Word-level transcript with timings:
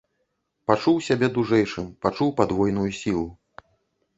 Пачуў 0.69 0.95
сябе 1.07 1.29
дужэйшым, 1.35 1.91
пачуў 2.07 2.33
падвойную 2.41 2.87
сілу. 3.03 3.25